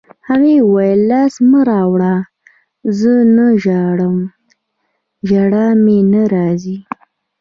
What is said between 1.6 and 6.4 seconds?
راوړه، زه نه ژاړم، ژړا مې نه